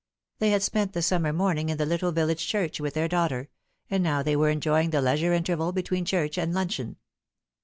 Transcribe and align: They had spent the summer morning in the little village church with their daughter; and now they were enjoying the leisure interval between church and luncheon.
They 0.39 0.49
had 0.49 0.63
spent 0.63 0.93
the 0.93 1.03
summer 1.03 1.31
morning 1.31 1.69
in 1.69 1.77
the 1.77 1.85
little 1.85 2.11
village 2.11 2.47
church 2.47 2.79
with 2.79 2.95
their 2.95 3.07
daughter; 3.07 3.49
and 3.87 4.01
now 4.03 4.23
they 4.23 4.35
were 4.35 4.49
enjoying 4.49 4.89
the 4.89 4.99
leisure 4.99 5.31
interval 5.33 5.73
between 5.73 6.05
church 6.05 6.39
and 6.39 6.55
luncheon. 6.55 6.95